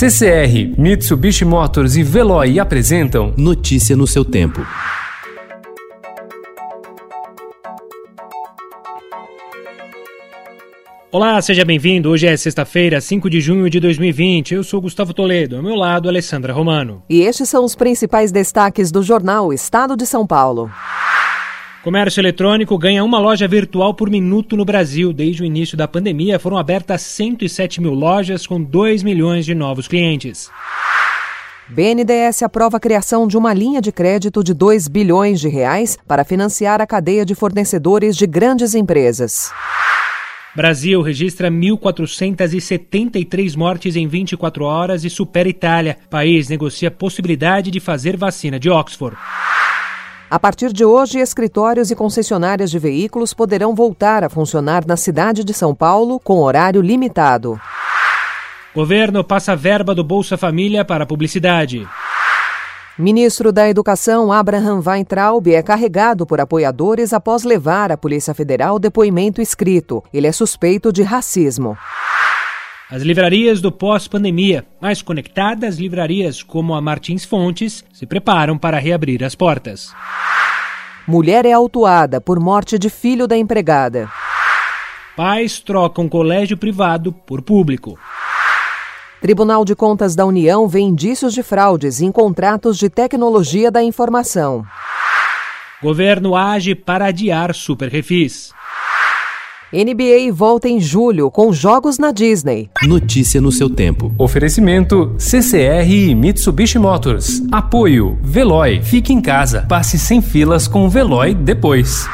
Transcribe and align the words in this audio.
CCR, 0.00 0.80
Mitsubishi 0.80 1.44
Motors 1.44 1.94
e 1.94 2.02
Veloy 2.02 2.58
apresentam 2.58 3.34
Notícia 3.36 3.94
no 3.94 4.06
seu 4.06 4.24
tempo. 4.24 4.66
Olá, 11.12 11.42
seja 11.42 11.66
bem-vindo. 11.66 12.08
Hoje 12.08 12.26
é 12.26 12.34
sexta-feira, 12.34 12.98
5 12.98 13.28
de 13.28 13.42
junho 13.42 13.68
de 13.68 13.78
2020. 13.78 14.54
Eu 14.54 14.64
sou 14.64 14.80
Gustavo 14.80 15.12
Toledo, 15.12 15.56
ao 15.56 15.62
meu 15.62 15.74
lado, 15.74 16.08
Alessandra 16.08 16.54
Romano. 16.54 17.02
E 17.06 17.20
estes 17.20 17.50
são 17.50 17.62
os 17.62 17.74
principais 17.74 18.32
destaques 18.32 18.90
do 18.90 19.02
jornal 19.02 19.52
Estado 19.52 19.98
de 19.98 20.06
São 20.06 20.26
Paulo. 20.26 20.70
Comércio 21.82 22.20
eletrônico 22.20 22.76
ganha 22.76 23.02
uma 23.02 23.18
loja 23.18 23.48
virtual 23.48 23.94
por 23.94 24.10
minuto 24.10 24.54
no 24.54 24.66
Brasil. 24.66 25.14
Desde 25.14 25.42
o 25.42 25.46
início 25.46 25.78
da 25.78 25.88
pandemia, 25.88 26.38
foram 26.38 26.58
abertas 26.58 27.00
107 27.00 27.80
mil 27.80 27.94
lojas 27.94 28.46
com 28.46 28.62
2 28.62 29.02
milhões 29.02 29.46
de 29.46 29.54
novos 29.54 29.88
clientes. 29.88 30.50
BNDES 31.70 32.42
aprova 32.42 32.76
a 32.76 32.80
criação 32.80 33.26
de 33.26 33.38
uma 33.38 33.54
linha 33.54 33.80
de 33.80 33.90
crédito 33.90 34.44
de 34.44 34.52
2 34.52 34.88
bilhões 34.88 35.40
de 35.40 35.48
reais 35.48 35.96
para 36.06 36.22
financiar 36.22 36.82
a 36.82 36.86
cadeia 36.86 37.24
de 37.24 37.34
fornecedores 37.34 38.14
de 38.14 38.26
grandes 38.26 38.74
empresas. 38.74 39.50
Brasil 40.54 41.00
registra 41.00 41.50
1.473 41.50 43.56
mortes 43.56 43.96
em 43.96 44.06
24 44.06 44.64
horas 44.64 45.02
e 45.04 45.08
supera 45.08 45.48
Itália. 45.48 45.96
País 46.10 46.50
negocia 46.50 46.90
possibilidade 46.90 47.70
de 47.70 47.80
fazer 47.80 48.18
vacina 48.18 48.60
de 48.60 48.68
Oxford. 48.68 49.16
A 50.30 50.38
partir 50.38 50.72
de 50.72 50.84
hoje, 50.84 51.18
escritórios 51.18 51.90
e 51.90 51.96
concessionárias 51.96 52.70
de 52.70 52.78
veículos 52.78 53.34
poderão 53.34 53.74
voltar 53.74 54.22
a 54.22 54.28
funcionar 54.28 54.86
na 54.86 54.96
cidade 54.96 55.42
de 55.42 55.52
São 55.52 55.74
Paulo 55.74 56.20
com 56.20 56.38
horário 56.38 56.80
limitado. 56.80 57.60
Governo 58.72 59.24
passa 59.24 59.56
verba 59.56 59.92
do 59.92 60.04
Bolsa 60.04 60.38
Família 60.38 60.84
para 60.84 61.04
publicidade. 61.04 61.84
Ministro 62.96 63.50
da 63.50 63.68
Educação 63.68 64.30
Abraham 64.30 64.80
Weintraub 64.86 65.48
é 65.48 65.62
carregado 65.64 66.24
por 66.24 66.40
apoiadores 66.40 67.12
após 67.12 67.42
levar 67.42 67.90
à 67.90 67.96
Polícia 67.96 68.32
Federal 68.32 68.78
depoimento 68.78 69.42
escrito. 69.42 70.04
Ele 70.14 70.28
é 70.28 70.32
suspeito 70.32 70.92
de 70.92 71.02
racismo. 71.02 71.76
As 72.90 73.02
livrarias 73.02 73.60
do 73.60 73.70
pós-pandemia, 73.70 74.66
mais 74.80 75.00
conectadas 75.00 75.78
livrarias 75.78 76.42
como 76.42 76.74
a 76.74 76.80
Martins 76.80 77.24
Fontes, 77.24 77.84
se 77.92 78.04
preparam 78.04 78.58
para 78.58 78.80
reabrir 78.80 79.22
as 79.22 79.36
portas. 79.36 79.94
Mulher 81.06 81.46
é 81.46 81.52
autuada 81.52 82.20
por 82.20 82.38
morte 82.38 82.78
de 82.78 82.90
filho 82.90 83.26
da 83.26 83.36
empregada. 83.36 84.08
Pais 85.16 85.60
trocam 85.60 86.08
colégio 86.08 86.56
privado 86.56 87.12
por 87.12 87.42
público. 87.42 87.98
Tribunal 89.20 89.64
de 89.64 89.74
Contas 89.74 90.14
da 90.14 90.24
União 90.24 90.66
vê 90.66 90.80
indícios 90.80 91.34
de 91.34 91.42
fraudes 91.42 92.00
em 92.00 92.10
contratos 92.10 92.78
de 92.78 92.88
tecnologia 92.88 93.70
da 93.70 93.82
informação. 93.82 94.64
Governo 95.82 96.36
age 96.36 96.74
para 96.74 97.06
adiar 97.06 97.54
Super 97.54 97.88
Refis. 97.88 98.52
NBA 99.72 100.32
volta 100.32 100.68
em 100.68 100.80
julho 100.80 101.30
com 101.30 101.52
jogos 101.52 101.96
na 101.96 102.10
Disney. 102.10 102.68
Notícia 102.82 103.40
no 103.40 103.52
seu 103.52 103.70
tempo. 103.70 104.12
Oferecimento 104.18 105.14
CCR 105.16 105.88
e 105.88 106.14
Mitsubishi 106.14 106.78
Motors. 106.78 107.40
Apoio 107.52 108.18
Veloy. 108.20 108.82
Fique 108.82 109.12
em 109.12 109.20
casa. 109.20 109.66
Passe 109.68 109.96
sem 109.96 110.20
filas 110.20 110.66
com 110.66 110.86
o 110.86 110.90
Veloy 110.90 111.34
depois. 111.34 112.08